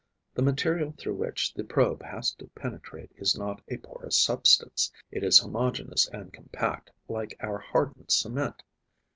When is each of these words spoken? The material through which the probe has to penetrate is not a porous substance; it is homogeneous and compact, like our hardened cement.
The 0.33 0.41
material 0.41 0.95
through 0.97 1.13
which 1.17 1.53
the 1.53 1.63
probe 1.63 2.01
has 2.01 2.31
to 2.33 2.47
penetrate 2.55 3.11
is 3.17 3.37
not 3.37 3.61
a 3.67 3.77
porous 3.77 4.17
substance; 4.17 4.91
it 5.11 5.23
is 5.23 5.37
homogeneous 5.37 6.07
and 6.07 6.33
compact, 6.33 6.89
like 7.07 7.37
our 7.39 7.59
hardened 7.59 8.09
cement. 8.09 8.63